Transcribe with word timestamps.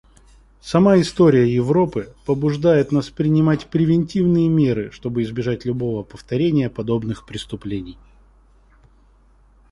Сама 0.61 0.99
история 0.99 1.47
Европы 1.47 2.11
побуждает 2.25 2.91
нас 2.91 3.11
принимать 3.11 3.67
превентивные 3.67 4.49
меры, 4.49 4.89
чтобы 4.89 5.21
избежать 5.21 5.63
любого 5.63 6.01
повторения 6.01 6.71
подобных 6.71 7.23
преступлений. 7.27 7.99